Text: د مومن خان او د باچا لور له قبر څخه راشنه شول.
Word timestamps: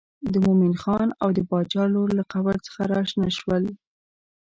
د 0.31 0.33
مومن 0.45 0.73
خان 0.81 1.07
او 1.21 1.29
د 1.37 1.39
باچا 1.49 1.83
لور 1.93 2.09
له 2.19 2.23
قبر 2.33 2.55
څخه 2.65 2.81
راشنه 2.93 3.29
شول. 3.37 3.63